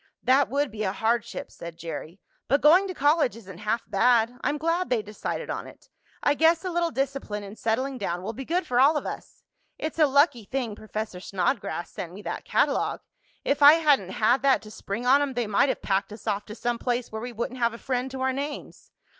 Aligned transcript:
"That 0.23 0.49
would 0.49 0.71
be 0.71 0.81
a 0.83 0.93
hardship," 0.93 1.51
said 1.51 1.77
Jerry. 1.77 2.19
"But 2.47 2.61
going 2.61 2.87
to 2.87 2.93
college 2.95 3.35
isn't 3.35 3.59
half 3.59 3.83
bad. 3.85 4.35
I'm 4.43 4.57
glad 4.57 4.89
they 4.89 5.03
decided 5.03 5.51
on 5.51 5.67
it. 5.67 5.89
I 6.23 6.33
guess 6.33 6.65
a 6.65 6.71
little 6.71 6.89
discipline 6.89 7.43
and 7.43 7.55
settling 7.55 7.99
down 7.99 8.23
will 8.23 8.33
be 8.33 8.43
good 8.43 8.65
for 8.65 8.79
all 8.79 8.97
of 8.97 9.05
us. 9.05 9.43
It's 9.77 9.99
a 9.99 10.07
lucky 10.07 10.43
thing 10.45 10.73
Professor 10.75 11.19
Snodgrass 11.19 11.91
sent 11.91 12.13
me 12.13 12.23
that 12.23 12.45
catalogue. 12.45 13.01
If 13.45 13.61
I 13.61 13.73
hadn't 13.73 14.09
had 14.09 14.41
that 14.41 14.63
to 14.63 14.71
spring 14.71 15.05
on 15.05 15.21
'em 15.21 15.35
they 15.35 15.45
might 15.45 15.69
have 15.69 15.83
packed 15.83 16.11
us 16.11 16.25
off 16.25 16.45
to 16.45 16.55
some 16.55 16.79
place 16.79 17.11
where 17.11 17.21
we 17.21 17.31
wouldn't 17.31 17.59
have 17.59 17.75
a 17.75 17.77
friend 17.77 18.09
to 18.09 18.21
our 18.21 18.33
names." 18.33 18.89